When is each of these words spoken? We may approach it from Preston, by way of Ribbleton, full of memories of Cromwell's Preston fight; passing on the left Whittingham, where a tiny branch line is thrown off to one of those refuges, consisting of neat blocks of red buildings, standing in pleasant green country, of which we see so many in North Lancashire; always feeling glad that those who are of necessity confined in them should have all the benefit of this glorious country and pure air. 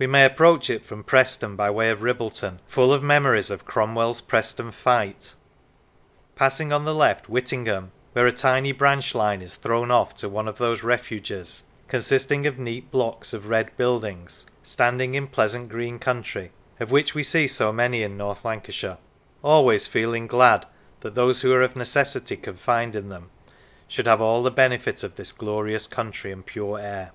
We 0.00 0.08
may 0.08 0.24
approach 0.24 0.68
it 0.70 0.84
from 0.84 1.04
Preston, 1.04 1.54
by 1.54 1.70
way 1.70 1.88
of 1.90 2.02
Ribbleton, 2.02 2.58
full 2.66 2.92
of 2.92 3.00
memories 3.04 3.48
of 3.48 3.64
Cromwell's 3.64 4.20
Preston 4.20 4.72
fight; 4.72 5.34
passing 6.34 6.72
on 6.72 6.82
the 6.84 6.92
left 6.92 7.28
Whittingham, 7.28 7.92
where 8.12 8.26
a 8.26 8.32
tiny 8.32 8.72
branch 8.72 9.14
line 9.14 9.40
is 9.40 9.54
thrown 9.54 9.92
off 9.92 10.16
to 10.16 10.28
one 10.28 10.48
of 10.48 10.58
those 10.58 10.82
refuges, 10.82 11.62
consisting 11.86 12.44
of 12.44 12.58
neat 12.58 12.90
blocks 12.90 13.32
of 13.32 13.46
red 13.46 13.70
buildings, 13.76 14.46
standing 14.64 15.14
in 15.14 15.28
pleasant 15.28 15.68
green 15.68 16.00
country, 16.00 16.50
of 16.80 16.90
which 16.90 17.14
we 17.14 17.22
see 17.22 17.46
so 17.46 17.72
many 17.72 18.02
in 18.02 18.16
North 18.16 18.44
Lancashire; 18.44 18.98
always 19.44 19.86
feeling 19.86 20.26
glad 20.26 20.66
that 21.02 21.14
those 21.14 21.42
who 21.42 21.52
are 21.52 21.62
of 21.62 21.76
necessity 21.76 22.36
confined 22.36 22.96
in 22.96 23.10
them 23.10 23.30
should 23.86 24.06
have 24.08 24.20
all 24.20 24.42
the 24.42 24.50
benefit 24.50 25.04
of 25.04 25.14
this 25.14 25.30
glorious 25.30 25.86
country 25.86 26.32
and 26.32 26.46
pure 26.46 26.80
air. 26.80 27.12